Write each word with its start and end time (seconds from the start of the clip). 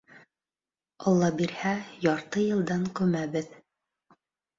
Алла 1.09 1.27
бирһә, 1.41 1.73
ярты 2.05 2.45
йылдан 2.45 2.87
күмәбеҙ! 3.01 3.53